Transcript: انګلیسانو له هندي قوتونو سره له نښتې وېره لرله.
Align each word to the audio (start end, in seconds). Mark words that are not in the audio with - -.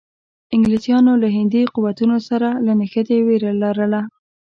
انګلیسانو 0.55 1.13
له 1.21 1.27
هندي 1.37 1.61
قوتونو 1.75 2.17
سره 2.29 2.47
له 2.65 2.71
نښتې 2.79 3.17
وېره 3.27 3.51
لرله. 3.63 4.01